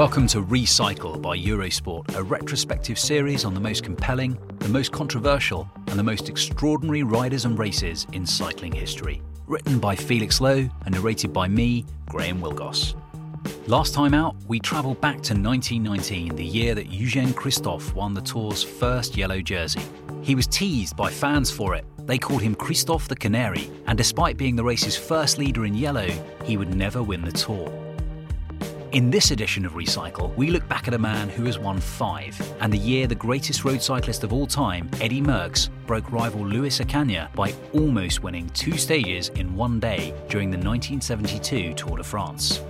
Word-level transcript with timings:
Welcome 0.00 0.28
to 0.28 0.42
Recycle 0.42 1.20
by 1.20 1.36
Eurosport, 1.36 2.16
a 2.16 2.22
retrospective 2.22 2.98
series 2.98 3.44
on 3.44 3.52
the 3.52 3.60
most 3.60 3.84
compelling, 3.84 4.38
the 4.60 4.68
most 4.70 4.92
controversial, 4.92 5.70
and 5.88 5.98
the 5.98 6.02
most 6.02 6.30
extraordinary 6.30 7.02
riders 7.02 7.44
and 7.44 7.58
races 7.58 8.06
in 8.14 8.24
cycling 8.24 8.72
history. 8.72 9.20
Written 9.46 9.78
by 9.78 9.94
Felix 9.94 10.40
Lowe 10.40 10.66
and 10.86 10.94
narrated 10.94 11.34
by 11.34 11.48
me, 11.48 11.84
Graham 12.08 12.40
Willgoss. 12.40 12.94
Last 13.66 13.92
time 13.92 14.14
out, 14.14 14.36
we 14.48 14.58
travelled 14.58 15.02
back 15.02 15.16
to 15.16 15.34
1919, 15.34 16.34
the 16.34 16.46
year 16.46 16.74
that 16.74 16.90
Eugene 16.90 17.34
Christophe 17.34 17.94
won 17.94 18.14
the 18.14 18.22
Tour's 18.22 18.62
first 18.62 19.18
yellow 19.18 19.42
jersey. 19.42 19.82
He 20.22 20.34
was 20.34 20.46
teased 20.46 20.96
by 20.96 21.10
fans 21.10 21.50
for 21.50 21.74
it. 21.74 21.84
They 22.06 22.16
called 22.16 22.40
him 22.40 22.54
Christophe 22.54 23.06
the 23.06 23.16
Canary, 23.16 23.70
and 23.86 23.98
despite 23.98 24.38
being 24.38 24.56
the 24.56 24.64
race's 24.64 24.96
first 24.96 25.36
leader 25.36 25.66
in 25.66 25.74
yellow, 25.74 26.08
he 26.46 26.56
would 26.56 26.74
never 26.74 27.02
win 27.02 27.20
the 27.20 27.32
Tour. 27.32 27.89
In 28.92 29.08
this 29.08 29.30
edition 29.30 29.64
of 29.64 29.74
Recycle, 29.74 30.34
we 30.34 30.50
look 30.50 30.68
back 30.68 30.88
at 30.88 30.94
a 30.94 30.98
man 30.98 31.28
who 31.28 31.44
has 31.44 31.60
won 31.60 31.78
five, 31.78 32.36
and 32.58 32.72
the 32.72 32.78
year 32.78 33.06
the 33.06 33.14
greatest 33.14 33.64
road 33.64 33.80
cyclist 33.80 34.24
of 34.24 34.32
all 34.32 34.48
time, 34.48 34.90
Eddy 35.00 35.20
Merckx, 35.20 35.68
broke 35.86 36.10
rival 36.10 36.44
Luis 36.44 36.80
Ocaña 36.80 37.32
by 37.36 37.54
almost 37.72 38.24
winning 38.24 38.48
two 38.48 38.76
stages 38.76 39.28
in 39.36 39.54
one 39.54 39.78
day 39.78 40.12
during 40.28 40.50
the 40.50 40.56
1972 40.56 41.74
Tour 41.74 41.98
de 41.98 42.02
France. 42.02 42.62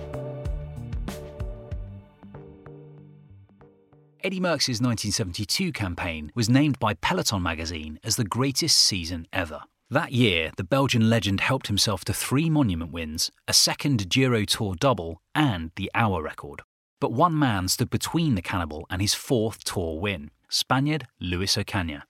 Eddy 4.23 4.39
Merckx's 4.39 4.79
1972 4.79 5.71
campaign 5.71 6.31
was 6.35 6.47
named 6.47 6.77
by 6.77 6.93
Peloton 6.93 7.41
magazine 7.41 7.99
as 8.03 8.15
the 8.15 8.23
greatest 8.23 8.77
season 8.77 9.25
ever. 9.33 9.63
That 9.91 10.13
year, 10.13 10.51
the 10.55 10.63
Belgian 10.63 11.09
legend 11.09 11.41
helped 11.41 11.67
himself 11.67 12.05
to 12.05 12.13
three 12.13 12.49
monument 12.49 12.93
wins, 12.93 13.29
a 13.45 13.51
second 13.51 14.09
Giro 14.09 14.45
Tour 14.45 14.73
double, 14.79 15.21
and 15.35 15.71
the 15.75 15.91
hour 15.93 16.23
record. 16.23 16.61
But 17.01 17.11
one 17.11 17.37
man 17.37 17.67
stood 17.67 17.89
between 17.89 18.35
the 18.35 18.41
cannibal 18.41 18.87
and 18.89 19.01
his 19.01 19.13
fourth 19.13 19.65
Tour 19.65 19.99
win 19.99 20.31
Spaniard 20.47 21.07
Luis 21.19 21.57
Ocaña. 21.57 22.03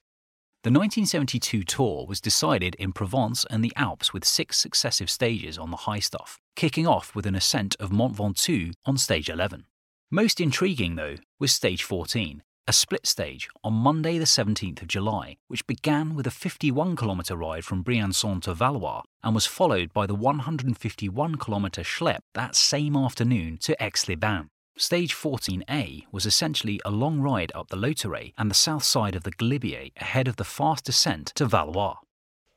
The 0.62 0.70
1972 0.70 1.64
Tour 1.64 2.06
was 2.08 2.22
decided 2.22 2.76
in 2.76 2.94
Provence 2.94 3.48
and 3.50 3.66
the 3.66 3.74
Alps 3.76 4.14
with 4.14 4.26
six 4.26 4.60
successive 4.60 5.10
stages 5.10 5.58
on 5.58 5.72
the 5.72 5.78
high 5.78 6.02
stuff, 6.02 6.38
kicking 6.56 6.86
off 6.86 7.16
with 7.16 7.26
an 7.26 7.34
ascent 7.34 7.76
of 7.80 7.92
Mont 7.92 8.16
Ventoux 8.16 8.74
on 8.86 8.96
stage 8.96 9.28
11. 9.28 9.66
Most 10.12 10.40
intriguing, 10.40 10.98
though, 10.98 11.16
was 11.40 11.52
stage 11.52 11.82
14, 11.82 12.44
a 12.68 12.74
split 12.74 13.08
stage 13.08 13.50
on 13.64 13.74
Monday, 13.74 14.18
the 14.18 14.26
17th 14.26 14.82
of 14.82 14.88
July, 14.88 15.38
which 15.48 15.66
began 15.68 16.16
with 16.16 16.28
a 16.28 16.32
51 16.32 16.96
kilometre 16.96 17.36
ride 17.36 17.66
from 17.66 17.84
Briançon 17.84 18.42
to 18.44 18.54
Valloire 18.54 19.04
and 19.24 19.34
was 19.34 19.46
followed 19.46 19.92
by 19.94 20.06
the 20.06 20.16
151 20.16 21.36
kilometre 21.36 21.82
schlep 21.82 22.20
that 22.34 22.56
same 22.56 22.96
afternoon 22.96 23.58
to 23.58 23.76
Aix-les-Bains. 23.84 24.48
Stage 24.78 25.14
14A 25.14 26.06
was 26.12 26.26
essentially 26.26 26.80
a 26.86 26.92
long 26.92 27.20
ride 27.20 27.52
up 27.54 27.68
the 27.70 27.78
Lautaret 27.78 28.34
and 28.38 28.50
the 28.50 28.56
south 28.56 28.84
side 28.84 29.16
of 29.16 29.24
the 29.24 29.32
Galibier 29.34 29.92
ahead 29.98 30.28
of 30.28 30.38
the 30.38 30.44
fast 30.44 30.86
descent 30.86 31.28
to 31.36 31.46
Valloire. 31.46 31.98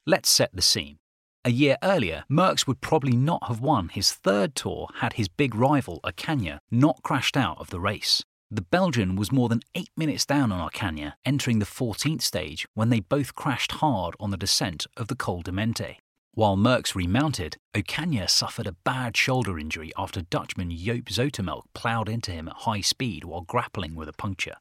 Let's 0.07 0.29
set 0.29 0.55
the 0.55 0.63
scene. 0.63 0.99
A 1.45 1.51
year 1.51 1.77
earlier, 1.83 2.25
Merckx 2.31 2.67
would 2.67 2.81
probably 2.81 3.17
not 3.17 3.49
have 3.49 3.61
won 3.61 3.89
his 3.89 4.13
third 4.13 4.55
tour 4.55 4.89
had 4.97 5.15
his 5.15 5.29
big 5.29 5.55
rival, 5.55 6.01
Ocaña, 6.05 6.59
not 6.71 7.03
crashed 7.03 7.37
out 7.37 7.59
of 7.59 7.71
the 7.71 7.81
race. 7.81 8.23
The 8.51 8.63
Belgian 8.63 9.17
was 9.17 9.33
more 9.33 9.49
than 9.49 9.63
eight 9.75 9.91
minutes 9.97 10.27
down 10.27 10.53
on 10.53 10.69
Ocaña, 10.69 11.15
entering 11.25 11.59
the 11.59 11.65
14th 11.65 12.23
stage 12.23 12.67
when 12.75 12.91
they 12.91 13.01
both 13.01 13.35
crashed 13.35 13.73
hard 13.73 14.15
on 14.21 14.31
the 14.31 14.37
descent 14.37 14.87
of 14.97 15.09
the 15.09 15.17
Col 15.17 15.43
de 15.43 15.51
Mente. 15.51 15.99
While 16.33 16.57
Merckx 16.57 16.95
remounted, 16.95 17.57
Ocaña 17.75 18.29
suffered 18.29 18.67
a 18.67 18.77
bad 18.85 19.17
shoulder 19.17 19.59
injury 19.59 19.93
after 19.97 20.21
Dutchman 20.21 20.71
Joop 20.71 21.05
Zoetemelk 21.05 21.63
ploughed 21.75 22.09
into 22.09 22.33
him 22.33 22.49
at 22.49 22.55
high 22.59 22.81
speed 22.81 23.25
while 23.25 23.41
grappling 23.41 23.95
with 23.95 24.09
a 24.09 24.13
puncture. 24.13 24.57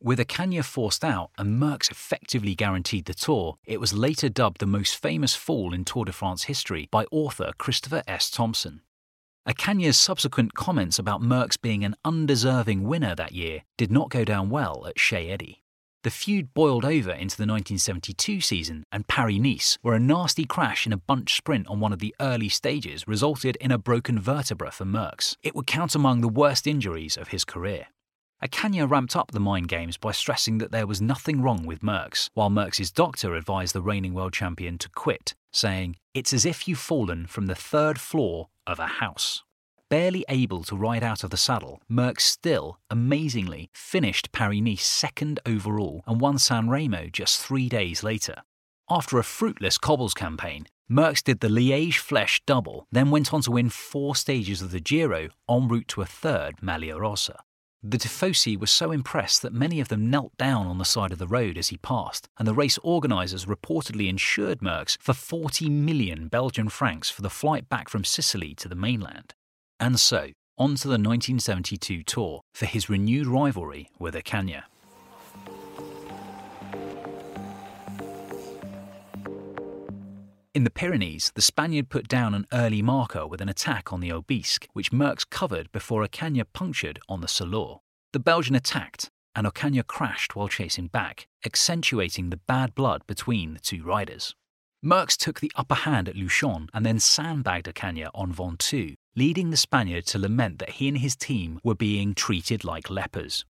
With 0.00 0.18
Ocaña 0.18 0.64
forced 0.64 1.04
out 1.04 1.30
and 1.38 1.60
Merckx 1.62 1.90
effectively 1.90 2.54
guaranteed 2.56 3.04
the 3.04 3.14
Tour, 3.14 3.56
it 3.64 3.80
was 3.80 3.94
later 3.94 4.28
dubbed 4.28 4.58
the 4.58 4.66
most 4.66 4.96
famous 4.96 5.34
fall 5.34 5.72
in 5.72 5.84
Tour 5.84 6.04
de 6.04 6.12
France 6.12 6.44
history 6.44 6.88
by 6.90 7.06
author 7.12 7.52
Christopher 7.56 8.02
S. 8.08 8.28
Thompson. 8.28 8.82
Ocaña's 9.48 9.98
subsequent 9.98 10.54
comments 10.54 11.00
about 11.00 11.20
Merckx 11.20 11.60
being 11.60 11.84
an 11.84 11.96
undeserving 12.04 12.84
winner 12.84 13.16
that 13.16 13.32
year 13.32 13.64
did 13.76 13.90
not 13.90 14.08
go 14.08 14.24
down 14.24 14.50
well 14.50 14.86
at 14.86 15.00
Chez 15.00 15.28
Eddy. 15.28 15.64
The 16.04 16.10
feud 16.10 16.54
boiled 16.54 16.84
over 16.84 17.10
into 17.10 17.36
the 17.36 17.46
1972 17.46 18.40
season, 18.40 18.84
and 18.92 19.08
Paris 19.08 19.38
Nice, 19.38 19.78
where 19.82 19.94
a 19.94 20.00
nasty 20.00 20.44
crash 20.44 20.86
in 20.86 20.92
a 20.92 20.96
bunch 20.96 21.36
sprint 21.36 21.66
on 21.66 21.80
one 21.80 21.92
of 21.92 21.98
the 21.98 22.14
early 22.20 22.48
stages 22.48 23.08
resulted 23.08 23.56
in 23.56 23.72
a 23.72 23.78
broken 23.78 24.20
vertebra 24.20 24.70
for 24.70 24.84
Merckx. 24.84 25.36
It 25.42 25.56
would 25.56 25.66
count 25.66 25.96
among 25.96 26.20
the 26.20 26.28
worst 26.28 26.68
injuries 26.68 27.16
of 27.16 27.28
his 27.28 27.44
career. 27.44 27.88
Ocaña 28.44 28.88
ramped 28.88 29.16
up 29.16 29.32
the 29.32 29.40
mind 29.40 29.68
games 29.68 29.96
by 29.96 30.12
stressing 30.12 30.58
that 30.58 30.70
there 30.70 30.86
was 30.86 31.00
nothing 31.00 31.42
wrong 31.42 31.66
with 31.66 31.80
Merckx, 31.80 32.30
while 32.34 32.50
Merckx's 32.50 32.92
doctor 32.92 33.34
advised 33.34 33.74
the 33.74 33.82
reigning 33.82 34.14
world 34.14 34.32
champion 34.32 34.78
to 34.78 34.88
quit, 34.88 35.34
saying, 35.52 35.96
It's 36.14 36.32
as 36.32 36.44
if 36.44 36.68
you've 36.68 36.78
fallen 36.78 37.26
from 37.26 37.46
the 37.46 37.56
third 37.56 38.00
floor 38.00 38.48
of 38.66 38.78
a 38.78 38.86
house. 38.86 39.42
Barely 39.88 40.24
able 40.28 40.64
to 40.64 40.76
ride 40.76 41.02
out 41.02 41.22
of 41.22 41.30
the 41.30 41.36
saddle, 41.36 41.80
Merckx 41.90 42.20
still, 42.20 42.78
amazingly, 42.90 43.68
finished 43.74 44.32
Paris 44.32 44.60
Nice 44.62 44.86
second 44.86 45.38
overall 45.44 46.02
and 46.06 46.20
won 46.20 46.38
San 46.38 46.70
Remo 46.70 47.08
just 47.12 47.40
three 47.40 47.68
days 47.68 48.02
later. 48.02 48.36
After 48.88 49.18
a 49.18 49.24
fruitless 49.24 49.78
cobbles 49.78 50.14
campaign, 50.14 50.66
Merckx 50.90 51.22
did 51.22 51.40
the 51.40 51.48
Liège 51.48 51.94
Flèche 51.94 52.40
double, 52.46 52.86
then 52.90 53.10
went 53.10 53.32
on 53.32 53.42
to 53.42 53.50
win 53.50 53.70
four 53.70 54.16
stages 54.16 54.62
of 54.62 54.70
the 54.70 54.80
Giro 54.80 55.28
en 55.48 55.68
route 55.68 55.88
to 55.88 56.02
a 56.02 56.06
third 56.06 56.62
Maglia 56.62 56.98
Rosa. 56.98 57.42
The 57.84 57.98
Tifosi 57.98 58.56
were 58.56 58.68
so 58.68 58.92
impressed 58.92 59.42
that 59.42 59.52
many 59.52 59.80
of 59.80 59.88
them 59.88 60.08
knelt 60.08 60.36
down 60.36 60.68
on 60.68 60.78
the 60.78 60.84
side 60.84 61.10
of 61.10 61.18
the 61.18 61.26
road 61.26 61.58
as 61.58 61.68
he 61.68 61.78
passed, 61.78 62.28
and 62.38 62.46
the 62.46 62.54
race 62.54 62.78
organisers 62.84 63.46
reportedly 63.46 64.08
insured 64.08 64.60
Merckx 64.60 64.96
for 65.00 65.12
40 65.12 65.68
million 65.68 66.28
Belgian 66.28 66.68
francs 66.68 67.10
for 67.10 67.22
the 67.22 67.30
flight 67.30 67.68
back 67.68 67.88
from 67.88 68.04
Sicily 68.04 68.54
to 68.54 68.68
the 68.68 68.76
mainland. 68.76 69.34
And 69.80 69.98
so, 69.98 70.30
on 70.56 70.76
to 70.76 70.86
the 70.86 70.92
1972 70.92 72.04
Tour 72.04 72.42
for 72.54 72.66
his 72.66 72.88
renewed 72.88 73.26
rivalry 73.26 73.90
with 73.98 74.14
Ocaña. 74.14 74.62
In 80.54 80.64
the 80.64 80.70
Pyrenees, 80.70 81.32
the 81.34 81.40
Spaniard 81.40 81.88
put 81.88 82.08
down 82.08 82.34
an 82.34 82.46
early 82.52 82.82
marker 82.82 83.26
with 83.26 83.40
an 83.40 83.48
attack 83.48 83.90
on 83.90 84.00
the 84.00 84.12
Aubisque, 84.12 84.68
which 84.74 84.92
Merckx 84.92 85.24
covered 85.30 85.72
before 85.72 86.06
Ocaña 86.06 86.44
punctured 86.52 87.00
on 87.08 87.22
the 87.22 87.26
Soulor. 87.26 87.78
The 88.12 88.18
Belgian 88.18 88.54
attacked, 88.54 89.08
and 89.34 89.46
Ocaña 89.46 89.86
crashed 89.86 90.36
while 90.36 90.48
chasing 90.48 90.88
back, 90.88 91.26
accentuating 91.46 92.28
the 92.28 92.36
bad 92.36 92.74
blood 92.74 93.06
between 93.06 93.54
the 93.54 93.60
two 93.60 93.82
riders. 93.82 94.34
Merckx 94.84 95.16
took 95.16 95.40
the 95.40 95.52
upper 95.56 95.74
hand 95.74 96.06
at 96.06 96.16
Luchon 96.16 96.68
and 96.74 96.84
then 96.84 97.00
sandbagged 97.00 97.66
Ocaña 97.66 98.10
on 98.14 98.34
Ventoux, 98.34 98.94
leading 99.16 99.48
the 99.48 99.56
Spaniard 99.56 100.04
to 100.08 100.18
lament 100.18 100.58
that 100.58 100.70
he 100.70 100.86
and 100.86 100.98
his 100.98 101.16
team 101.16 101.60
were 101.64 101.74
being 101.74 102.14
treated 102.14 102.62
like 102.62 102.90
lepers. 102.90 103.46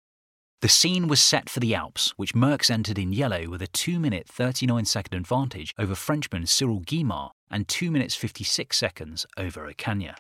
The 0.62 0.69
scene 0.69 1.08
was 1.08 1.19
set 1.19 1.50
for 1.50 1.60
the 1.60 1.74
Alps, 1.74 2.13
which 2.18 2.36
Merckx 2.36 2.69
entered 2.69 3.00
in 3.00 3.12
yellow 3.12 3.50
with 3.50 3.63
a 3.63 3.68
2 3.68 4.00
minute 4.00 4.28
39 4.28 4.86
second 4.86 5.18
advantage 5.18 5.74
over 5.80 5.96
Frenchman 5.96 6.46
Cyril 6.46 6.81
Guimard 6.81 7.31
and 7.50 7.68
2 7.68 7.90
minutes 7.90 8.13
56 8.13 8.78
seconds 8.78 9.25
over 9.38 9.68
Ocaña. 9.68 10.18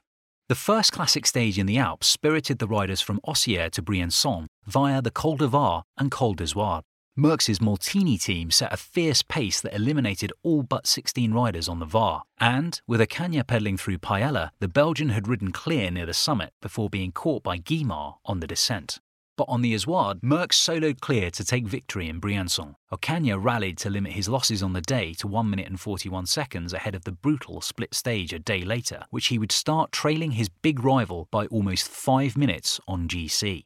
The 0.49 0.55
first 0.55 0.93
classic 0.93 1.27
stage 1.27 1.59
in 1.59 1.67
the 1.67 1.77
Alps 1.77 2.07
spirited 2.07 2.57
the 2.57 2.67
riders 2.67 3.01
from 3.01 3.19
Orcières 3.19 3.69
to 3.73 3.83
Briançon 3.83 4.47
via 4.65 4.99
the 4.99 5.11
Col 5.11 5.37
de 5.37 5.45
Vars 5.45 5.83
and 5.99 6.09
Col 6.09 6.33
d'Izoard. 6.33 6.81
Merckx's 7.15 7.59
Molteni 7.59 8.19
team 8.19 8.49
set 8.49 8.73
a 8.73 8.77
fierce 8.77 9.21
pace 9.21 9.61
that 9.61 9.75
eliminated 9.75 10.33
all 10.41 10.63
but 10.63 10.87
16 10.87 11.35
riders 11.35 11.69
on 11.69 11.77
the 11.77 11.85
Vars, 11.85 12.23
and 12.39 12.81
with 12.87 12.99
Ocaña 12.99 13.45
pedalling 13.45 13.77
through 13.77 13.99
Paella, 13.99 14.49
the 14.59 14.67
Belgian 14.67 15.09
had 15.09 15.27
ridden 15.27 15.51
clear 15.51 15.91
near 15.91 16.07
the 16.07 16.15
summit 16.15 16.51
before 16.63 16.89
being 16.89 17.11
caught 17.11 17.43
by 17.43 17.59
Guimard 17.59 18.15
on 18.25 18.39
the 18.39 18.47
descent. 18.47 18.99
But 19.37 19.47
on 19.47 19.61
the 19.61 19.73
Izoard, 19.73 20.21
Merckx 20.21 20.53
soloed 20.53 20.99
clear 20.99 21.31
to 21.31 21.43
take 21.43 21.65
victory 21.65 22.09
in 22.09 22.21
Briançon. 22.21 22.75
Ocaña 22.91 23.41
rallied 23.41 23.77
to 23.79 23.89
limit 23.89 24.11
his 24.13 24.29
losses 24.29 24.61
on 24.61 24.73
the 24.73 24.81
day 24.81 25.13
to 25.15 25.27
1 25.27 25.49
minute 25.49 25.67
and 25.67 25.79
41 25.79 26.25
seconds 26.25 26.73
ahead 26.73 26.95
of 26.95 27.05
the 27.05 27.11
brutal 27.11 27.61
split 27.61 27.93
stage 27.93 28.33
a 28.33 28.39
day 28.39 28.61
later, 28.61 29.05
which 29.09 29.27
he 29.27 29.39
would 29.39 29.51
start 29.51 29.91
trailing 29.91 30.31
his 30.31 30.49
big 30.49 30.83
rival 30.83 31.27
by 31.31 31.47
almost 31.47 31.87
5 31.87 32.37
minutes 32.37 32.79
on 32.87 33.07
GC. 33.07 33.65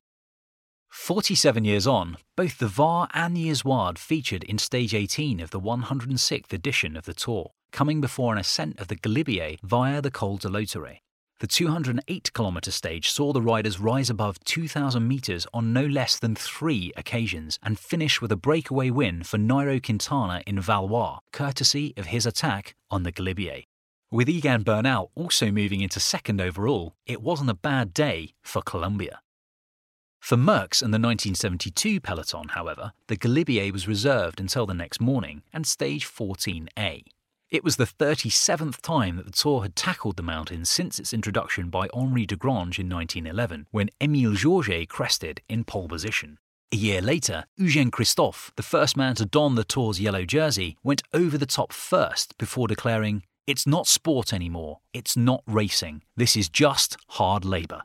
47 0.89 1.65
years 1.65 1.85
on, 1.85 2.17
both 2.37 2.57
the 2.57 2.67
Vars 2.67 3.09
and 3.13 3.35
the 3.35 3.49
Izoard 3.49 3.97
featured 3.97 4.43
in 4.45 4.57
stage 4.57 4.93
18 4.93 5.41
of 5.41 5.51
the 5.51 5.59
106th 5.59 6.53
edition 6.53 6.95
of 6.95 7.03
the 7.03 7.13
Tour, 7.13 7.51
coming 7.71 7.99
before 7.99 8.31
an 8.31 8.39
ascent 8.39 8.79
of 8.79 8.87
the 8.87 8.95
Galibier 8.95 9.57
via 9.61 10.01
the 10.01 10.09
Col 10.09 10.37
de 10.37 10.47
Lautaret. 10.47 10.99
The 11.39 11.47
208 11.47 12.31
kilometre 12.33 12.71
stage 12.71 13.11
saw 13.11 13.33
the 13.33 13.41
riders 13.41 13.77
rise 13.77 14.09
above 14.09 14.41
2,000 14.45 15.05
metres 15.05 15.45
on 15.53 15.73
no 15.73 15.85
less 15.85 16.17
than 16.17 16.33
three 16.33 16.93
occasions 16.95 17.59
and 17.61 17.77
finish 17.77 18.21
with 18.21 18.31
a 18.31 18.37
breakaway 18.37 18.89
win 18.89 19.21
for 19.21 19.37
Nairo 19.37 19.83
Quintana 19.83 20.43
in 20.47 20.59
Valloire, 20.59 21.19
courtesy 21.33 21.93
of 21.97 22.05
his 22.05 22.25
attack 22.25 22.75
on 22.89 23.03
the 23.03 23.11
Galibier. 23.11 23.63
With 24.11 24.29
Egan 24.29 24.63
Bernal 24.63 25.11
also 25.13 25.51
moving 25.51 25.81
into 25.81 25.99
second 25.99 26.39
overall, 26.39 26.95
it 27.05 27.21
wasn't 27.21 27.49
a 27.49 27.55
bad 27.55 27.93
day 27.93 28.33
for 28.41 28.61
Colombia. 28.61 29.19
For 30.21 30.37
Merckx 30.37 30.81
and 30.81 30.93
the 30.93 30.99
1972 30.99 31.99
peloton, 31.99 32.47
however, 32.49 32.93
the 33.07 33.17
Galibier 33.17 33.73
was 33.73 33.89
reserved 33.89 34.39
until 34.39 34.65
the 34.65 34.73
next 34.73 35.01
morning 35.01 35.43
and 35.51 35.67
stage 35.67 36.07
14A. 36.07 37.03
It 37.51 37.63
was 37.63 37.75
the 37.75 37.85
37th 37.85 38.81
time 38.81 39.17
that 39.17 39.27
the 39.27 39.31
Tour 39.31 39.61
had 39.61 39.75
tackled 39.75 40.17
the 40.17 40.23
mountain 40.23 40.65
since 40.65 40.97
its 40.97 41.13
introduction 41.13 41.69
by 41.69 41.87
Henri 41.93 42.25
Desgrange 42.25 42.79
in 42.79 42.89
1911, 42.89 43.67
when 43.69 43.91
Émile 44.01 44.35
Georget 44.35 44.89
crested 44.89 45.41
in 45.47 45.63
pole 45.63 45.87
position. 45.87 46.39
A 46.73 46.75
year 46.75 47.01
later, 47.01 47.45
Eugène 47.59 47.91
Christophe, 47.91 48.51
the 48.55 48.63
first 48.63 48.97
man 48.97 49.13
to 49.15 49.25
don 49.25 49.53
the 49.53 49.63
Tour's 49.63 49.99
yellow 49.99 50.25
jersey, 50.25 50.75
went 50.83 51.03
over 51.13 51.37
the 51.37 51.45
top 51.45 51.71
first 51.71 52.35
before 52.39 52.67
declaring, 52.67 53.21
It's 53.45 53.67
not 53.67 53.85
sport 53.85 54.33
anymore, 54.33 54.79
it's 54.91 55.15
not 55.15 55.43
racing, 55.45 56.01
this 56.17 56.35
is 56.35 56.49
just 56.49 56.97
hard 57.09 57.45
labour. 57.45 57.83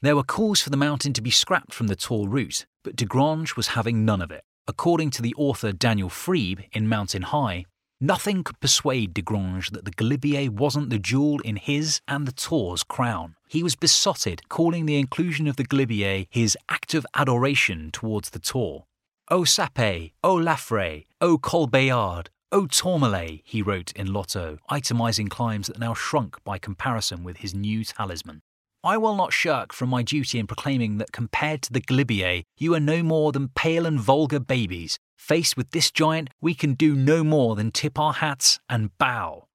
There 0.00 0.16
were 0.16 0.22
calls 0.22 0.62
for 0.62 0.70
the 0.70 0.78
mountain 0.78 1.12
to 1.12 1.22
be 1.22 1.30
scrapped 1.30 1.74
from 1.74 1.88
the 1.88 1.96
Tour 1.96 2.26
route, 2.26 2.64
but 2.82 2.96
Desgrange 2.96 3.54
was 3.54 3.68
having 3.68 4.06
none 4.06 4.22
of 4.22 4.30
it. 4.30 4.44
According 4.66 5.10
to 5.10 5.22
the 5.22 5.34
author 5.36 5.72
Daniel 5.72 6.08
Friebe 6.08 6.68
in 6.72 6.88
Mountain 6.88 7.22
High, 7.22 7.66
Nothing 8.00 8.42
could 8.42 8.60
persuade 8.60 9.14
Desgrange 9.14 9.70
that 9.70 9.84
the 9.84 9.90
Galibier 9.90 10.50
wasn't 10.50 10.90
the 10.90 10.98
jewel 10.98 11.40
in 11.40 11.56
his 11.56 12.00
and 12.08 12.26
the 12.26 12.32
Tour's 12.32 12.82
crown. 12.82 13.36
He 13.48 13.62
was 13.62 13.76
besotted, 13.76 14.48
calling 14.48 14.86
the 14.86 14.98
inclusion 14.98 15.46
of 15.46 15.56
the 15.56 15.64
Galibier 15.64 16.26
his 16.28 16.58
act 16.68 16.94
of 16.94 17.06
adoration 17.14 17.90
towards 17.92 18.30
the 18.30 18.40
Tour. 18.40 18.84
O 19.30 19.42
Sappey, 19.42 20.12
O 20.22 20.36
Laffrey, 20.36 21.06
O 21.20 21.38
Col 21.38 21.66
Bayard, 21.66 22.30
O 22.52 22.66
Tourmalet, 22.66 23.40
he 23.44 23.62
wrote 23.62 23.92
in 23.92 24.12
L'Auto, 24.12 24.58
itemizing 24.70 25.30
climbs 25.30 25.68
that 25.68 25.78
now 25.78 25.94
shrunk 25.94 26.36
by 26.44 26.58
comparison 26.58 27.24
with 27.24 27.38
his 27.38 27.54
new 27.54 27.84
talisman. 27.84 28.42
I 28.84 28.98
will 28.98 29.16
not 29.16 29.32
shirk 29.32 29.72
from 29.72 29.88
my 29.88 30.02
duty 30.02 30.38
in 30.38 30.46
proclaiming 30.46 30.98
that 30.98 31.10
compared 31.10 31.62
to 31.62 31.72
the 31.72 31.80
Galibier, 31.80 32.42
you 32.58 32.74
are 32.74 32.80
no 32.80 33.02
more 33.02 33.32
than 33.32 33.48
pale 33.48 33.86
and 33.86 33.98
vulgar 33.98 34.40
babies. 34.40 34.98
Faced 35.24 35.56
with 35.56 35.70
this 35.70 35.90
giant, 35.90 36.28
we 36.42 36.52
can 36.52 36.74
do 36.74 36.94
no 36.94 37.24
more 37.24 37.56
than 37.56 37.70
tip 37.70 37.98
our 37.98 38.12
hats 38.12 38.60
and 38.68 38.90
bow. 38.98 39.48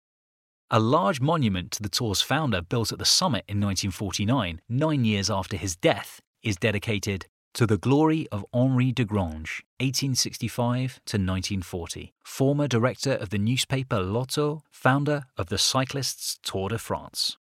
A 0.71 0.79
large 0.79 1.21
monument 1.21 1.69
to 1.73 1.83
the 1.83 1.89
tour's 1.89 2.23
founder, 2.23 2.63
built 2.63 2.91
at 2.91 2.97
the 2.97 3.05
summit 3.05 3.45
in 3.47 3.61
1949, 3.61 4.61
nine 4.67 5.05
years 5.05 5.29
after 5.29 5.57
his 5.57 5.75
death, 5.75 6.21
is 6.41 6.57
dedicated 6.57 7.27
to 7.53 7.67
the 7.67 7.77
glory 7.77 8.27
of 8.31 8.43
Henri 8.51 8.91
Desgrange, 8.91 9.61
1865 9.77 11.01
to 11.05 11.17
1940, 11.17 12.13
former 12.23 12.67
director 12.67 13.13
of 13.13 13.29
the 13.29 13.37
newspaper 13.37 13.99
L'Auto, 13.99 14.63
founder 14.71 15.25
of 15.37 15.49
the 15.49 15.59
cyclists 15.59 16.39
Tour 16.41 16.69
de 16.69 16.79
France. 16.79 17.37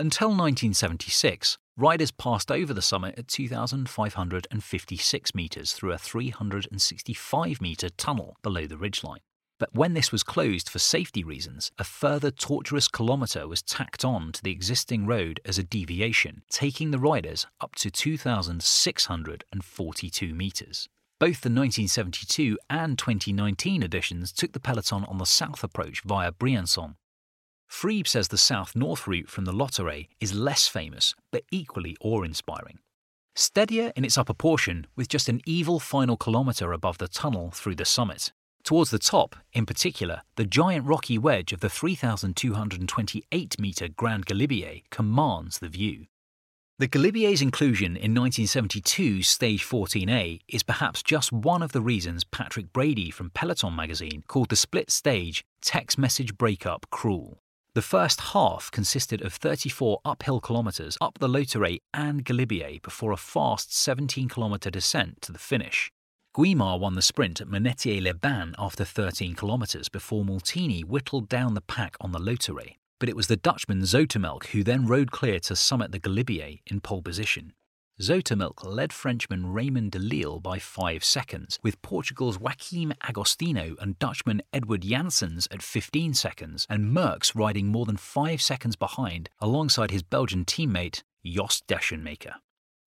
Until 0.00 0.28
1976, 0.28 1.58
riders 1.76 2.12
passed 2.12 2.52
over 2.52 2.72
the 2.72 2.80
summit 2.80 3.18
at 3.18 3.26
2,556 3.26 5.34
metres 5.34 5.72
through 5.72 5.90
a 5.90 5.98
365 5.98 7.60
metre 7.60 7.88
tunnel 7.88 8.36
below 8.40 8.68
the 8.68 8.76
ridgeline. 8.76 9.18
But 9.58 9.74
when 9.74 9.94
this 9.94 10.12
was 10.12 10.22
closed 10.22 10.68
for 10.68 10.78
safety 10.78 11.24
reasons, 11.24 11.72
a 11.78 11.84
further 11.84 12.30
tortuous 12.30 12.86
kilometre 12.86 13.48
was 13.48 13.60
tacked 13.60 14.04
on 14.04 14.30
to 14.30 14.40
the 14.40 14.52
existing 14.52 15.04
road 15.04 15.40
as 15.44 15.58
a 15.58 15.64
deviation, 15.64 16.44
taking 16.48 16.92
the 16.92 17.00
riders 17.00 17.48
up 17.60 17.74
to 17.74 17.90
2,642 17.90 20.32
metres. 20.32 20.88
Both 21.18 21.40
the 21.40 21.50
1972 21.50 22.56
and 22.70 22.96
2019 22.96 23.82
editions 23.82 24.30
took 24.30 24.52
the 24.52 24.60
peloton 24.60 25.04
on 25.06 25.18
the 25.18 25.26
south 25.26 25.64
approach 25.64 26.02
via 26.02 26.30
Briançon 26.30 26.94
Friebe 27.68 28.08
says 28.08 28.28
the 28.28 28.38
south 28.38 28.74
north 28.74 29.06
route 29.06 29.28
from 29.28 29.44
the 29.44 29.52
Lautaret 29.52 30.08
is 30.20 30.34
less 30.34 30.66
famous, 30.66 31.14
but 31.30 31.44
equally 31.50 31.96
awe 32.00 32.22
inspiring. 32.22 32.78
Steadier 33.36 33.92
in 33.94 34.04
its 34.04 34.18
upper 34.18 34.34
portion, 34.34 34.86
with 34.96 35.06
just 35.06 35.28
an 35.28 35.40
evil 35.46 35.78
final 35.78 36.16
kilometre 36.16 36.72
above 36.72 36.98
the 36.98 37.06
tunnel 37.06 37.52
through 37.52 37.76
the 37.76 37.84
summit. 37.84 38.32
Towards 38.64 38.90
the 38.90 38.98
top, 38.98 39.36
in 39.52 39.64
particular, 39.64 40.22
the 40.34 40.44
giant 40.44 40.86
rocky 40.86 41.18
wedge 41.18 41.52
of 41.52 41.60
the 41.60 41.70
3,228 41.70 43.60
metre 43.60 43.88
Grand 43.88 44.26
Galibier 44.26 44.82
commands 44.90 45.60
the 45.60 45.68
view. 45.68 46.06
The 46.80 46.88
Galibier's 46.88 47.42
inclusion 47.42 47.96
in 47.96 48.14
1972's 48.14 49.26
Stage 49.26 49.64
14A 49.64 50.40
is 50.48 50.62
perhaps 50.62 51.02
just 51.02 51.32
one 51.32 51.62
of 51.62 51.72
the 51.72 51.80
reasons 51.80 52.24
Patrick 52.24 52.72
Brady 52.72 53.10
from 53.10 53.30
Peloton 53.30 53.74
magazine 53.74 54.22
called 54.28 54.48
the 54.48 54.56
split 54.56 54.90
stage 54.90 55.44
text 55.60 55.98
message 55.98 56.36
breakup 56.36 56.86
cruel. 56.90 57.40
The 57.78 57.82
first 57.82 58.20
half 58.34 58.72
consisted 58.72 59.22
of 59.22 59.32
34 59.32 60.00
uphill 60.04 60.40
kilometres 60.40 60.98
up 61.00 61.20
the 61.20 61.28
Lautaret 61.28 61.78
and 61.94 62.24
Galibier 62.24 62.82
before 62.82 63.12
a 63.12 63.16
fast 63.16 63.72
17 63.72 64.28
kilometre 64.28 64.68
descent 64.68 65.22
to 65.22 65.30
the 65.30 65.38
finish. 65.38 65.88
Guimard 66.36 66.80
won 66.80 66.96
the 66.96 67.02
sprint 67.02 67.40
at 67.40 67.46
Monêtier-les-Bains 67.46 68.56
after 68.58 68.84
13 68.84 69.36
kilometres 69.36 69.88
before 69.88 70.24
Molteni 70.24 70.84
whittled 70.84 71.28
down 71.28 71.54
the 71.54 71.60
pack 71.60 71.94
on 72.00 72.10
the 72.10 72.18
Lautaret, 72.18 72.74
but 72.98 73.08
it 73.08 73.14
was 73.14 73.28
the 73.28 73.36
Dutchman 73.36 73.82
Zoetemelk 73.82 74.46
who 74.46 74.64
then 74.64 74.88
rode 74.88 75.12
clear 75.12 75.38
to 75.38 75.54
summit 75.54 75.92
the 75.92 76.00
Galibier 76.00 76.58
in 76.66 76.80
pole 76.80 77.00
position. 77.00 77.52
Zoetemelk 78.00 78.64
led 78.64 78.92
Frenchman 78.92 79.52
Raymond 79.52 79.90
Delisle 79.90 80.40
by 80.40 80.60
five 80.60 81.02
seconds, 81.02 81.58
with 81.64 81.82
Portugal's 81.82 82.38
Joaquim 82.38 82.92
Agostinho 83.02 83.74
and 83.80 83.98
Dutchman 83.98 84.40
Edward 84.52 84.82
Janssens 84.82 85.48
at 85.50 85.62
15 85.62 86.14
seconds, 86.14 86.64
and 86.70 86.94
Merckx 86.96 87.34
riding 87.34 87.66
more 87.66 87.86
than 87.86 87.96
five 87.96 88.40
seconds 88.40 88.76
behind 88.76 89.30
alongside 89.40 89.90
his 89.90 90.04
Belgian 90.04 90.44
teammate 90.44 91.02
Jos 91.24 91.62
Deschoenmaecker. 91.66 92.34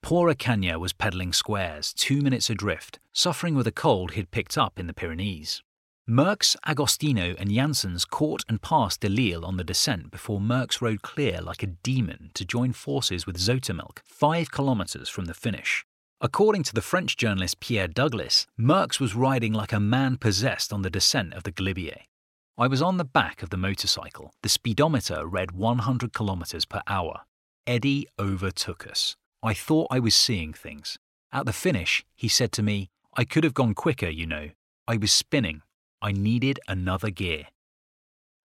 Poor 0.02 0.34
Ocaña 0.34 0.80
was 0.80 0.94
pedalling 0.94 1.34
squares, 1.34 1.94
two 1.94 2.22
minutes 2.22 2.50
adrift, 2.50 3.00
suffering 3.12 3.54
with 3.54 3.68
a 3.68 3.72
cold 3.72 4.12
he'd 4.12 4.32
picked 4.32 4.58
up 4.58 4.80
in 4.80 4.88
the 4.88 4.94
Pyrenees. 4.94 5.62
Merckx, 6.10 6.56
Agostinho, 6.66 7.40
and 7.40 7.52
Janssens 7.52 8.06
caught 8.06 8.44
and 8.50 8.62
passed 8.62 9.02
Delisle 9.02 9.46
on 9.46 9.58
the 9.58 9.64
descent 9.64 10.12
before 10.12 10.40
Merckx 10.40 10.82
rode 10.82 11.04
clear 11.04 11.40
like 11.42 11.62
a 11.62 11.68
demon 11.68 12.32
to 12.34 12.44
join 12.44 12.74
forces 12.74 13.26
with 13.26 13.38
Zoetemelk, 13.38 14.00
five 14.04 14.52
kilometres 14.52 15.10
from 15.10 15.26
the 15.26 15.34
finish. 15.34 15.86
According 16.20 16.64
to 16.64 16.74
the 16.74 16.82
French 16.82 17.18
journalist 17.18 17.60
Pierre 17.60 17.88
Douglas, 17.88 18.48
Merckx 18.60 19.00
was 19.00 19.16
riding 19.16 19.54
like 19.54 19.74
a 19.74 19.80
man 19.80 20.18
possessed 20.18 20.74
on 20.74 20.82
the 20.82 20.90
descent 20.90 21.34
of 21.34 21.44
the 21.44 21.52
Galibier. 21.52 22.02
I 22.58 22.68
was 22.68 22.82
on 22.82 22.98
the 22.98 23.06
back 23.06 23.42
of 23.42 23.50
the 23.50 23.58
motorcycle. 23.58 24.34
The 24.44 24.50
speedometer 24.50 25.26
read 25.26 25.52
100 25.52 26.14
kilometres 26.14 26.66
per 26.66 26.82
hour. 26.88 27.22
Eddy 27.66 28.08
overtook 28.20 28.86
us. 28.88 29.16
I 29.42 29.54
thought 29.54 29.88
I 29.90 30.00
was 30.00 30.14
seeing 30.14 30.54
things. 30.54 30.98
At 31.32 31.46
the 31.46 31.54
finish, 31.54 32.04
he 32.16 32.28
said 32.28 32.52
to 32.54 32.64
me, 32.64 32.90
I 33.16 33.24
could 33.24 33.44
have 33.44 33.54
gone 33.54 33.74
quicker, 33.74 34.10
you 34.10 34.26
know. 34.28 34.50
I 34.88 34.98
was 34.98 35.12
spinning. 35.12 35.62
I 36.02 36.12
needed 36.12 36.60
another 36.68 37.10
gear. 37.10 37.48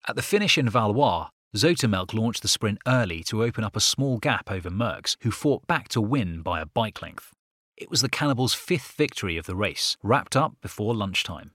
At 0.07 0.15
the 0.15 0.21
finish 0.21 0.57
in 0.57 0.69
Valloire, 0.69 1.29
Zoetemelk 1.55 2.13
launched 2.13 2.41
the 2.41 2.47
sprint 2.47 2.79
early 2.85 3.23
to 3.23 3.43
open 3.43 3.63
up 3.63 3.75
a 3.75 3.79
small 3.79 4.17
gap 4.17 4.51
over 4.51 4.69
Merckx, 4.69 5.15
who 5.21 5.31
fought 5.31 5.65
back 5.67 5.87
to 5.89 6.01
win 6.01 6.41
by 6.41 6.59
a 6.59 6.65
bike 6.65 7.01
length. 7.01 7.31
It 7.77 7.89
was 7.89 8.01
the 8.01 8.09
Cannibals' 8.09 8.53
fifth 8.53 8.91
victory 8.91 9.37
of 9.37 9.45
the 9.45 9.55
race, 9.55 9.97
wrapped 10.03 10.35
up 10.35 10.55
before 10.61 10.93
lunchtime. 10.93 11.51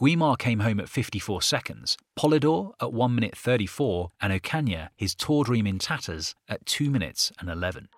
Guimard 0.00 0.38
came 0.38 0.60
home 0.60 0.80
at 0.80 0.88
54 0.88 1.42
seconds, 1.42 1.96
Poulidor 2.18 2.72
at 2.80 2.92
1 2.92 3.14
minute 3.14 3.36
34, 3.36 4.10
and 4.20 4.32
Ocaña, 4.32 4.88
his 4.96 5.14
tour 5.14 5.44
dream 5.44 5.66
in 5.66 5.78
tatters, 5.78 6.34
at 6.48 6.64
2 6.66 6.90
minutes 6.90 7.30
and 7.38 7.50
11. 7.50 7.88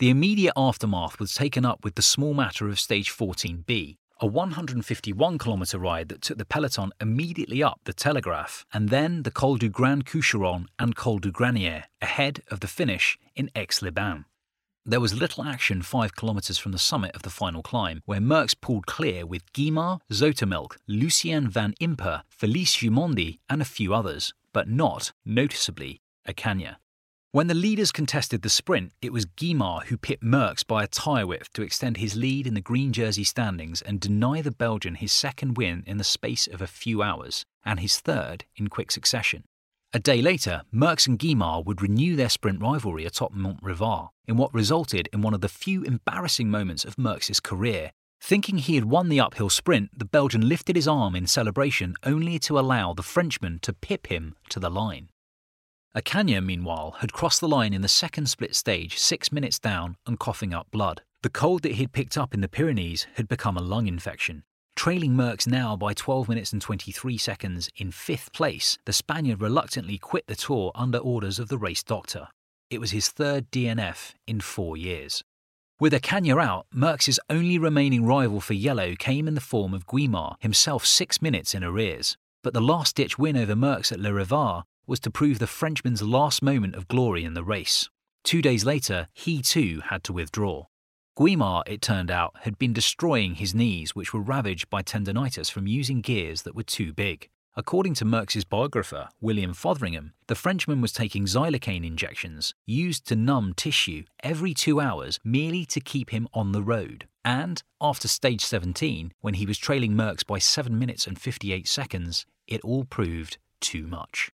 The 0.00 0.10
immediate 0.10 0.54
aftermath 0.56 1.20
was 1.20 1.34
taken 1.34 1.64
up 1.64 1.84
with 1.84 1.94
the 1.94 2.02
small 2.02 2.34
matter 2.34 2.68
of 2.68 2.80
stage 2.80 3.12
14B, 3.12 3.96
a 4.20 4.26
151 4.26 5.38
kilometre 5.38 5.78
ride 5.78 6.08
that 6.08 6.20
took 6.20 6.36
the 6.36 6.44
peloton 6.44 6.90
immediately 7.00 7.62
up 7.62 7.80
the 7.84 7.94
Télégraphe 7.94 8.64
and 8.72 8.88
then 8.88 9.22
the 9.22 9.30
Col 9.30 9.56
du 9.56 9.68
Grand 9.68 10.04
Cucheron 10.04 10.66
and 10.80 10.96
Col 10.96 11.20
du 11.20 11.30
Granier 11.30 11.84
ahead 12.02 12.42
of 12.50 12.58
the 12.58 12.66
finish 12.66 13.16
in 13.36 13.50
Aix-les-Bains. 13.54 14.24
There 14.84 15.00
was 15.00 15.14
little 15.14 15.44
action 15.44 15.80
five 15.80 16.16
kilometres 16.16 16.58
from 16.58 16.72
the 16.72 16.78
summit 16.78 17.14
of 17.14 17.22
the 17.22 17.30
final 17.30 17.62
climb, 17.62 18.02
where 18.04 18.20
Merckx 18.20 18.60
pulled 18.60 18.86
clear 18.86 19.24
with 19.24 19.50
Guimard, 19.52 20.00
Zoetemelk, 20.12 20.76
Lucien 20.88 21.48
Van 21.48 21.72
Impe, 21.80 22.22
Felice 22.28 22.76
Gimondi, 22.76 23.38
and 23.48 23.62
a 23.62 23.64
few 23.64 23.94
others, 23.94 24.34
but 24.52 24.68
not, 24.68 25.12
noticeably, 25.24 26.00
Ocaña. 26.28 26.76
When 27.34 27.48
the 27.48 27.54
leaders 27.54 27.90
contested 27.90 28.42
the 28.42 28.48
sprint, 28.48 28.92
it 29.02 29.12
was 29.12 29.26
Guimard 29.26 29.86
who 29.86 29.96
pipped 29.96 30.22
Merckx 30.22 30.64
by 30.64 30.84
a 30.84 30.86
tyre 30.86 31.26
width 31.26 31.52
to 31.54 31.62
extend 31.62 31.96
his 31.96 32.14
lead 32.14 32.46
in 32.46 32.54
the 32.54 32.60
green 32.60 32.92
jersey 32.92 33.24
standings 33.24 33.82
and 33.82 33.98
deny 33.98 34.40
the 34.40 34.52
Belgian 34.52 34.94
his 34.94 35.12
second 35.12 35.56
win 35.56 35.82
in 35.84 35.98
the 35.98 36.04
space 36.04 36.46
of 36.46 36.62
a 36.62 36.68
few 36.68 37.02
hours, 37.02 37.44
and 37.64 37.80
his 37.80 37.98
third 37.98 38.44
in 38.54 38.68
quick 38.68 38.92
succession. 38.92 39.42
A 39.92 39.98
day 39.98 40.22
later, 40.22 40.62
Merckx 40.72 41.08
and 41.08 41.18
Guimard 41.18 41.66
would 41.66 41.82
renew 41.82 42.14
their 42.14 42.28
sprint 42.28 42.60
rivalry 42.60 43.04
atop 43.04 43.32
Mont 43.32 43.58
Revard, 43.62 44.10
in 44.28 44.36
what 44.36 44.54
resulted 44.54 45.08
in 45.12 45.20
one 45.20 45.34
of 45.34 45.40
the 45.40 45.48
few 45.48 45.82
embarrassing 45.82 46.48
moments 46.48 46.84
of 46.84 46.94
Merckx's 46.94 47.40
career. 47.40 47.90
Thinking 48.20 48.58
he 48.58 48.76
had 48.76 48.84
won 48.84 49.08
the 49.08 49.18
uphill 49.18 49.50
sprint, 49.50 49.98
the 49.98 50.04
Belgian 50.04 50.48
lifted 50.48 50.76
his 50.76 50.86
arm 50.86 51.16
in 51.16 51.26
celebration 51.26 51.96
only 52.04 52.38
to 52.38 52.60
allow 52.60 52.94
the 52.94 53.02
Frenchman 53.02 53.58
to 53.62 53.72
pip 53.72 54.06
him 54.06 54.36
to 54.50 54.60
the 54.60 54.70
line. 54.70 55.08
Ocaña, 55.96 56.44
meanwhile, 56.44 56.96
had 56.98 57.12
crossed 57.12 57.40
the 57.40 57.48
line 57.48 57.72
in 57.72 57.82
the 57.82 57.88
second 57.88 58.26
split 58.26 58.56
stage, 58.56 58.98
six 58.98 59.30
minutes 59.30 59.60
down 59.60 59.96
and 60.06 60.18
coughing 60.18 60.52
up 60.52 60.68
blood. 60.72 61.02
The 61.22 61.30
cold 61.30 61.62
that 61.62 61.72
he'd 61.76 61.92
picked 61.92 62.18
up 62.18 62.34
in 62.34 62.40
the 62.40 62.48
Pyrenees 62.48 63.06
had 63.14 63.28
become 63.28 63.56
a 63.56 63.62
lung 63.62 63.86
infection. 63.86 64.42
Trailing 64.74 65.12
Merckx 65.12 65.46
now 65.46 65.76
by 65.76 65.94
12 65.94 66.28
minutes 66.28 66.52
and 66.52 66.60
23 66.60 67.16
seconds 67.16 67.70
in 67.76 67.92
fifth 67.92 68.32
place, 68.32 68.76
the 68.86 68.92
Spaniard 68.92 69.40
reluctantly 69.40 69.96
quit 69.96 70.26
the 70.26 70.34
tour 70.34 70.72
under 70.74 70.98
orders 70.98 71.38
of 71.38 71.48
the 71.48 71.58
race 71.58 71.84
doctor. 71.84 72.26
It 72.70 72.80
was 72.80 72.90
his 72.90 73.08
third 73.08 73.52
DNF 73.52 74.14
in 74.26 74.40
four 74.40 74.76
years. 74.76 75.22
With 75.78 75.92
Ocaña 75.92 76.42
out, 76.42 76.66
Merckx's 76.74 77.20
only 77.30 77.56
remaining 77.56 78.04
rival 78.04 78.40
for 78.40 78.54
yellow 78.54 78.96
came 78.96 79.28
in 79.28 79.36
the 79.36 79.40
form 79.40 79.72
of 79.72 79.86
Guimard, 79.86 80.34
himself 80.40 80.84
six 80.84 81.22
minutes 81.22 81.54
in 81.54 81.62
arrears. 81.62 82.16
But 82.42 82.52
the 82.52 82.60
last 82.60 82.96
ditch 82.96 83.16
win 83.16 83.36
over 83.36 83.54
Merckx 83.54 83.92
at 83.92 84.00
Le 84.00 84.12
Revard 84.12 84.64
was 84.86 85.00
to 85.00 85.10
prove 85.10 85.38
the 85.38 85.46
Frenchman's 85.46 86.02
last 86.02 86.42
moment 86.42 86.74
of 86.74 86.88
glory 86.88 87.24
in 87.24 87.34
the 87.34 87.44
race. 87.44 87.88
Two 88.22 88.40
days 88.40 88.64
later, 88.64 89.08
he 89.12 89.42
too 89.42 89.82
had 89.86 90.02
to 90.04 90.12
withdraw. 90.12 90.64
Guimard, 91.16 91.68
it 91.68 91.80
turned 91.80 92.10
out, 92.10 92.34
had 92.40 92.58
been 92.58 92.72
destroying 92.72 93.36
his 93.36 93.54
knees, 93.54 93.94
which 93.94 94.12
were 94.12 94.20
ravaged 94.20 94.68
by 94.68 94.82
tendonitis 94.82 95.50
from 95.50 95.66
using 95.66 96.00
gears 96.00 96.42
that 96.42 96.56
were 96.56 96.64
too 96.64 96.92
big. 96.92 97.28
According 97.56 97.94
to 97.94 98.04
Merckx's 98.04 98.44
biographer, 98.44 99.08
William 99.20 99.54
Fotheringham, 99.54 100.12
the 100.26 100.34
Frenchman 100.34 100.80
was 100.80 100.92
taking 100.92 101.26
xylocaine 101.26 101.86
injections, 101.86 102.52
used 102.66 103.06
to 103.06 103.14
numb 103.14 103.54
tissue, 103.54 104.02
every 104.24 104.54
two 104.54 104.80
hours 104.80 105.20
merely 105.22 105.64
to 105.66 105.80
keep 105.80 106.10
him 106.10 106.26
on 106.34 106.50
the 106.50 106.62
road. 106.62 107.06
And, 107.24 107.62
after 107.80 108.08
stage 108.08 108.44
17, 108.44 109.12
when 109.20 109.34
he 109.34 109.46
was 109.46 109.56
trailing 109.56 109.92
Merckx 109.92 110.26
by 110.26 110.40
7 110.40 110.76
minutes 110.76 111.06
and 111.06 111.16
58 111.16 111.68
seconds, 111.68 112.26
it 112.48 112.60
all 112.62 112.84
proved 112.84 113.38
too 113.60 113.86
much. 113.86 114.32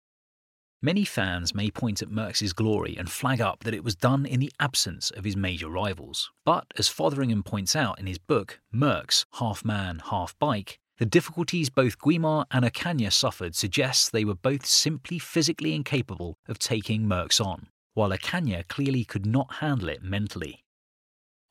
Many 0.83 1.05
fans 1.05 1.53
may 1.53 1.69
point 1.69 2.01
at 2.01 2.09
Merckx's 2.09 2.53
glory 2.53 2.95
and 2.97 3.07
flag 3.07 3.39
up 3.39 3.63
that 3.63 3.75
it 3.75 3.83
was 3.83 3.95
done 3.95 4.25
in 4.25 4.39
the 4.39 4.51
absence 4.59 5.11
of 5.11 5.23
his 5.23 5.37
major 5.37 5.69
rivals. 5.69 6.31
But 6.43 6.65
as 6.75 6.89
Fotheringham 6.89 7.43
points 7.43 7.75
out 7.75 7.99
in 7.99 8.07
his 8.07 8.17
book, 8.17 8.59
Merckx, 8.73 9.25
Half 9.33 9.63
Man, 9.63 10.01
Half 10.09 10.37
Bike, 10.39 10.79
the 10.97 11.05
difficulties 11.05 11.69
both 11.69 11.99
Guimard 11.99 12.45
and 12.49 12.65
Ocaña 12.65 13.13
suffered 13.13 13.55
suggests 13.55 14.09
they 14.09 14.25
were 14.25 14.33
both 14.33 14.65
simply 14.65 15.19
physically 15.19 15.75
incapable 15.75 16.39
of 16.47 16.57
taking 16.57 17.03
Merckx 17.05 17.39
on, 17.39 17.67
while 17.93 18.09
Ocaña 18.09 18.67
clearly 18.67 19.03
could 19.03 19.27
not 19.27 19.55
handle 19.55 19.89
it 19.89 20.01
mentally. 20.01 20.63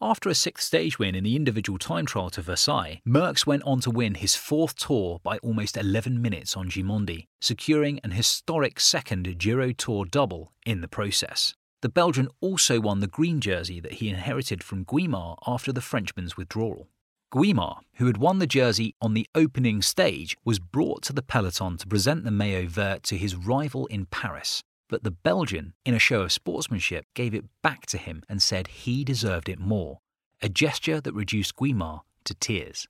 After 0.02 0.30
a 0.30 0.34
sixth 0.34 0.66
stage 0.66 0.98
win 0.98 1.14
in 1.14 1.24
the 1.24 1.36
individual 1.36 1.78
time 1.78 2.06
trial 2.06 2.30
to 2.30 2.40
Versailles, 2.40 3.02
Merckx 3.06 3.44
went 3.44 3.62
on 3.64 3.80
to 3.80 3.90
win 3.90 4.14
his 4.14 4.34
fourth 4.34 4.74
tour 4.74 5.20
by 5.22 5.36
almost 5.38 5.76
11 5.76 6.22
minutes 6.22 6.56
on 6.56 6.70
Gimondi, 6.70 7.26
securing 7.38 8.00
an 8.02 8.12
historic 8.12 8.80
second 8.80 9.38
Giro 9.38 9.72
Tour 9.72 10.06
double 10.06 10.52
in 10.64 10.80
the 10.80 10.88
process. 10.88 11.54
The 11.82 11.90
Belgian 11.90 12.28
also 12.40 12.80
won 12.80 13.00
the 13.00 13.08
green 13.08 13.42
jersey 13.42 13.78
that 13.80 13.94
he 13.94 14.08
inherited 14.08 14.64
from 14.64 14.86
Guimard 14.86 15.36
after 15.46 15.70
the 15.70 15.82
Frenchman's 15.82 16.34
withdrawal. 16.34 16.88
Guimard, 17.30 17.80
who 17.96 18.06
had 18.06 18.16
won 18.16 18.38
the 18.38 18.46
jersey 18.46 18.94
on 19.02 19.12
the 19.12 19.28
opening 19.34 19.82
stage, 19.82 20.34
was 20.46 20.58
brought 20.58 21.02
to 21.02 21.12
the 21.12 21.22
peloton 21.22 21.76
to 21.76 21.86
present 21.86 22.24
the 22.24 22.30
maillot 22.30 22.70
vert 22.70 23.02
to 23.02 23.18
his 23.18 23.36
rival 23.36 23.84
in 23.86 24.06
Paris, 24.06 24.62
but 24.90 25.04
the 25.04 25.10
Belgian, 25.10 25.72
in 25.86 25.94
a 25.94 25.98
show 25.98 26.22
of 26.22 26.32
sportsmanship, 26.32 27.06
gave 27.14 27.32
it 27.32 27.44
back 27.62 27.86
to 27.86 27.96
him 27.96 28.22
and 28.28 28.42
said 28.42 28.66
he 28.66 29.04
deserved 29.04 29.48
it 29.48 29.58
more, 29.58 30.00
a 30.42 30.48
gesture 30.48 31.00
that 31.00 31.14
reduced 31.14 31.56
Guimard 31.56 32.00
to 32.24 32.34
tears. 32.34 32.86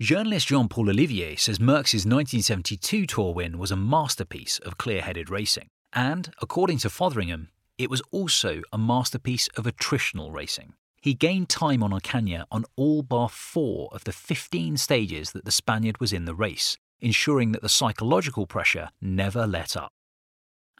Journalist 0.00 0.48
Jean 0.48 0.68
Paul 0.68 0.86
Ollivier 0.86 1.38
says 1.38 1.60
Merckx's 1.60 2.04
1972 2.04 3.06
Tour 3.06 3.32
win 3.32 3.56
was 3.56 3.70
a 3.70 3.76
masterpiece 3.76 4.58
of 4.58 4.76
clear 4.76 5.00
headed 5.00 5.30
racing, 5.30 5.68
and, 5.92 6.32
according 6.42 6.78
to 6.78 6.90
Fotheringham, 6.90 7.48
it 7.78 7.88
was 7.88 8.02
also 8.10 8.62
a 8.72 8.78
masterpiece 8.78 9.48
of 9.56 9.64
attritional 9.64 10.32
racing. 10.32 10.74
He 11.00 11.14
gained 11.14 11.48
time 11.48 11.82
on 11.82 11.90
Ocaña 11.90 12.44
on 12.50 12.64
all 12.76 13.02
bar 13.02 13.28
four 13.28 13.88
of 13.92 14.04
the 14.04 14.12
15 14.12 14.76
stages 14.76 15.32
that 15.32 15.44
the 15.44 15.52
Spaniard 15.52 16.00
was 16.00 16.12
in 16.12 16.24
the 16.24 16.34
race, 16.34 16.76
ensuring 17.00 17.52
that 17.52 17.62
the 17.62 17.68
psychological 17.68 18.46
pressure 18.46 18.88
never 19.00 19.46
let 19.46 19.76
up. 19.76 19.92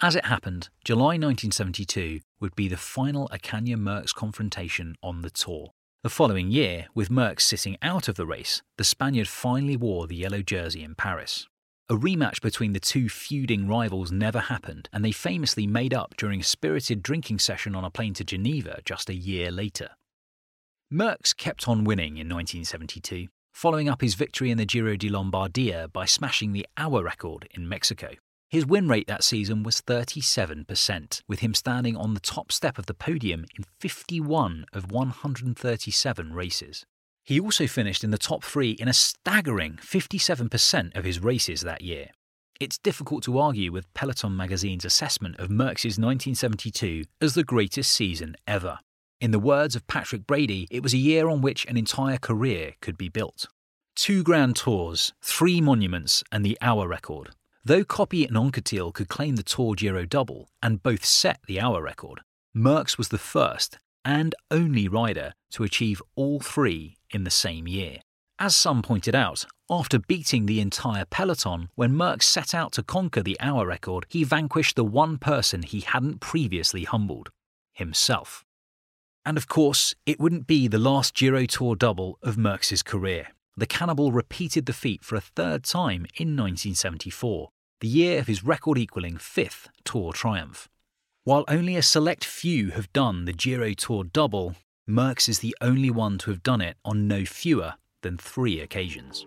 As 0.00 0.16
it 0.16 0.25
happened, 0.25 0.68
July 0.84 1.16
1972 1.18 2.20
would 2.40 2.56
be 2.56 2.68
the 2.68 2.76
final 2.76 3.28
Ocaña 3.28 3.76
Merckx 3.76 4.14
confrontation 4.14 4.96
on 5.02 5.22
the 5.22 5.30
tour. 5.30 5.70
The 6.02 6.11
following 6.11 6.50
year, 6.50 6.87
with 6.94 7.11
Merckx 7.11 7.42
sitting 7.42 7.76
out 7.80 8.08
of 8.08 8.16
the 8.16 8.26
race, 8.26 8.62
the 8.76 8.84
Spaniard 8.84 9.28
finally 9.28 9.76
wore 9.76 10.08
the 10.08 10.16
yellow 10.16 10.42
jersey 10.42 10.82
in 10.82 10.96
Paris. 10.96 11.46
A 11.88 11.94
rematch 11.94 12.40
between 12.40 12.72
the 12.72 12.80
two 12.80 13.08
feuding 13.08 13.68
rivals 13.68 14.11
never 14.11 14.40
happened, 14.40 14.88
and 14.92 15.04
they 15.04 15.12
famously 15.12 15.66
made 15.66 15.94
up 15.94 16.16
during 16.16 16.40
a 16.40 16.44
spirited 16.44 17.02
drinking 17.02 17.38
session 17.38 17.75
on 17.75 17.84
a 17.84 17.90
plane 17.90 18.14
to 18.14 18.25
Geneva 18.25 18.80
just 18.84 19.08
a 19.08 19.14
year 19.14 19.52
later. 19.52 19.90
Merckx 20.92 21.37
kept 21.37 21.68
on 21.68 21.84
winning 21.84 22.16
in 22.16 22.28
1972, 22.28 23.28
following 23.52 23.88
up 23.88 24.00
his 24.00 24.14
victory 24.14 24.50
in 24.50 24.58
the 24.58 24.66
Giro 24.66 24.96
di 24.96 25.08
Lombardia 25.08 25.92
by 25.92 26.04
smashing 26.04 26.52
the 26.52 26.66
hour 26.76 27.04
record 27.04 27.46
in 27.52 27.68
Mexico. 27.68 28.08
His 28.52 28.66
win 28.66 28.87
rate 28.87 29.06
that 29.06 29.25
season 29.25 29.62
was 29.62 29.80
37%, 29.80 31.23
with 31.26 31.38
him 31.38 31.54
standing 31.54 31.97
on 31.97 32.12
the 32.12 32.21
top 32.21 32.52
step 32.52 32.76
of 32.76 32.85
the 32.85 32.92
podium 32.92 33.47
in 33.56 33.64
51 33.80 34.66
of 34.75 34.92
137 34.92 36.35
races. 36.35 36.85
He 37.25 37.40
also 37.40 37.66
finished 37.66 38.04
in 38.04 38.11
the 38.11 38.18
top 38.18 38.44
three 38.44 38.73
in 38.73 38.88
a 38.88 38.92
staggering 38.92 39.78
57% 39.80 40.94
of 40.94 41.02
his 41.02 41.18
races 41.18 41.62
that 41.62 41.80
year. 41.80 42.09
It's 42.61 42.76
difficult 42.76 43.25
to 43.25 43.38
argue 43.38 43.73
with 43.73 43.90
Peloton 43.94 44.37
magazine's 44.37 44.85
assessment 44.85 45.38
of 45.38 45.49
Merckx's 45.49 45.99
1972 45.99 47.04
as 47.23 47.32
the 47.32 47.44
greatest 47.44 47.90
season 47.90 48.37
ever. 48.47 48.80
In 49.18 49.30
the 49.30 49.38
words 49.38 49.75
of 49.75 49.87
Patrick 49.87 50.26
Brady, 50.26 50.68
it 50.71 50.82
was 50.82 50.92
a 50.92 50.99
year 50.99 51.30
on 51.30 51.40
which 51.40 51.64
an 51.64 51.78
entire 51.78 52.18
career 52.18 52.75
could 52.82 52.99
be 52.99 53.09
built. 53.09 53.47
Two 53.97 54.23
Grand 54.23 54.56
Tours, 54.56 55.14
three 55.23 55.62
monuments, 55.62 56.23
and 56.30 56.44
the 56.44 56.59
hour 56.61 56.87
record. 56.87 57.30
Though 57.64 57.85
Coppi 57.85 58.26
and 58.26 58.37
Anquetil 58.37 58.92
could 58.92 59.09
claim 59.09 59.37
the 59.37 59.45
Tour 59.45 59.75
Giro 59.76 60.04
double 60.04 60.49
and 60.61 60.83
both 60.83 61.04
set 61.04 61.38
the 61.47 61.61
hour 61.61 61.81
record, 61.81 62.23
Merckx 62.57 62.99
was 62.99 63.11
the 63.11 63.19
first 63.19 63.78
and 64.04 64.35
only 64.50 64.88
rider 64.88 65.35
to 65.52 65.62
achieve 65.62 66.02
all 66.16 66.40
three 66.40 66.97
in 67.11 67.23
the 67.23 67.31
same 67.31 67.69
year. 67.69 67.99
As 68.40 68.57
some 68.57 68.83
pointed 68.83 69.14
out, 69.14 69.47
after 69.71 70.00
beating 70.00 70.47
the 70.47 70.61
entire 70.61 71.04
peloton, 71.04 71.69
when 71.76 71.92
Merckx 71.92 72.25
set 72.25 72.52
out 72.52 72.73
to 72.73 72.83
conquer 72.83 73.23
the 73.23 73.38
hour 73.38 73.64
record, 73.64 74.07
he 74.09 74.25
vanquished 74.25 74.75
the 74.75 74.85
one 74.85 75.16
person 75.16 75.62
he 75.62 75.83
hadn't 75.83 76.19
previously 76.19 76.83
humbled 76.83 77.31
himself. 77.73 78.45
And 79.25 79.37
of 79.37 79.47
course, 79.47 79.95
it 80.04 80.19
wouldn't 80.19 80.49
be 80.49 80.66
the 80.66 80.78
last 80.81 81.14
Giro 81.14 81.47
Tour 81.47 81.76
double 81.76 82.19
of 82.25 82.35
Merckx's 82.35 82.83
career. 82.83 83.28
the 83.57 83.66
cannibal 83.66 84.12
repeated 84.12 84.64
the 84.66 84.73
feat 84.73 85.04
for 85.04 85.14
a 85.14 85.21
third 85.21 85.62
time 85.62 86.07
in 86.16 86.37
1974, 86.37 87.50
the 87.82 87.88
year 87.88 88.20
of 88.20 88.28
his 88.28 88.44
record 88.44 88.78
equaling 88.78 89.18
fifth 89.18 89.68
Tour 89.84 90.12
triumph. 90.12 90.68
While 91.24 91.44
only 91.48 91.74
a 91.74 91.82
select 91.82 92.24
few 92.24 92.70
have 92.70 92.92
done 92.92 93.24
the 93.24 93.32
Giro 93.32 93.74
Tour 93.74 94.04
double, 94.04 94.54
Merckx 94.88 95.28
is 95.28 95.40
the 95.40 95.56
only 95.60 95.90
one 95.90 96.16
to 96.18 96.30
have 96.30 96.44
done 96.44 96.60
it 96.60 96.76
on 96.84 97.08
no 97.08 97.24
fewer 97.24 97.74
than 98.02 98.18
three 98.18 98.60
occasions. 98.60 99.26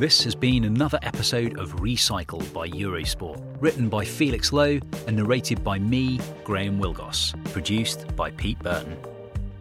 This 0.00 0.24
has 0.24 0.34
been 0.34 0.64
another 0.64 0.98
episode 1.02 1.56
of 1.56 1.76
Recycled 1.76 2.52
by 2.52 2.68
Eurosport, 2.68 3.40
written 3.60 3.88
by 3.88 4.04
Felix 4.04 4.52
Lowe 4.52 4.80
and 5.06 5.16
narrated 5.16 5.62
by 5.62 5.78
me, 5.78 6.18
Graham 6.42 6.80
Willgoss, 6.80 7.34
produced 7.52 8.16
by 8.16 8.32
Pete 8.32 8.58
Burton. 8.58 8.96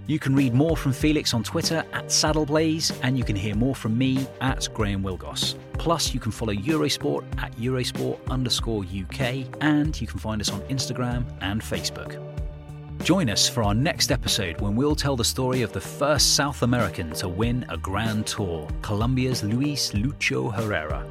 You 0.08 0.20
can 0.20 0.36
read 0.36 0.54
more 0.54 0.78
from 0.78 0.94
Felix 0.94 1.34
on 1.34 1.42
Twitter 1.42 1.84
at 1.92 2.06
Saddleblaze, 2.06 2.96
and 3.02 3.18
you 3.18 3.24
can 3.24 3.36
hear 3.36 3.56
more 3.56 3.74
from 3.74 3.98
me 3.98 4.28
at 4.40 4.68
Graham 4.72 5.02
Willgoss. 5.02 5.56
Plus, 5.80 6.14
you 6.14 6.20
can 6.20 6.32
follow 6.32 6.54
Eurosport 6.54 7.24
at 7.42 7.52
Eurosport 7.54 8.20
underscore 8.30 8.84
UK, 8.84 9.48
and 9.62 10.00
you 10.00 10.06
can 10.06 10.20
find 10.20 10.42
us 10.42 10.52
on 10.52 10.62
Instagram 10.62 11.26
and 11.42 11.60
Facebook. 11.60 12.22
Join 13.04 13.32
us 13.32 13.50
for 13.50 13.64
our 13.64 13.74
next 13.74 14.12
episode 14.12 14.62
when 14.62 14.76
we'll 14.76 14.96
tell 14.96 15.16
the 15.16 15.24
story 15.24 15.64
of 15.64 15.74
the 15.74 15.82
first 15.82 16.36
South 16.36 16.62
American 16.62 17.12
to 17.14 17.28
win 17.28 17.66
a 17.70 17.78
Grand 17.78 18.28
Tour, 18.28 18.68
Colombia's 18.84 19.44
Luis 19.44 19.92
Lucho 19.94 20.54
Herrera. 20.54 21.04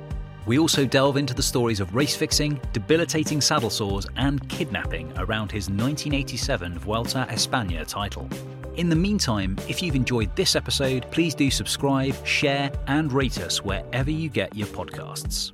We 0.46 0.60
also 0.60 0.86
delve 0.86 1.16
into 1.16 1.34
the 1.34 1.42
stories 1.42 1.80
of 1.80 1.94
race 1.96 2.14
fixing, 2.14 2.60
debilitating 2.72 3.40
saddle 3.40 3.70
sores, 3.70 4.06
and 4.16 4.48
kidnapping 4.48 5.12
around 5.18 5.50
his 5.50 5.68
1987 5.68 6.78
Vuelta 6.78 7.26
España 7.30 7.84
title. 7.86 8.28
In 8.76 8.88
the 8.88 8.96
meantime, 8.96 9.56
if 9.68 9.80
you've 9.82 9.94
enjoyed 9.94 10.34
this 10.34 10.56
episode, 10.56 11.06
please 11.12 11.34
do 11.34 11.48
subscribe, 11.48 12.14
share, 12.26 12.72
and 12.88 13.12
rate 13.12 13.40
us 13.40 13.62
wherever 13.62 14.10
you 14.10 14.28
get 14.28 14.54
your 14.56 14.66
podcasts. 14.68 15.52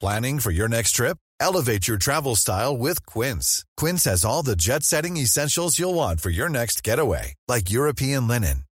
Planning 0.00 0.40
for 0.40 0.50
your 0.50 0.66
next 0.66 0.96
trip? 0.96 1.16
Elevate 1.38 1.86
your 1.86 1.96
travel 1.96 2.34
style 2.34 2.76
with 2.76 3.06
Quince. 3.06 3.64
Quince 3.76 4.02
has 4.06 4.24
all 4.24 4.42
the 4.42 4.56
jet 4.56 4.82
setting 4.82 5.16
essentials 5.16 5.78
you'll 5.78 5.94
want 5.94 6.20
for 6.20 6.30
your 6.30 6.48
next 6.48 6.82
getaway, 6.82 7.34
like 7.46 7.70
European 7.70 8.26
linen, 8.26 8.64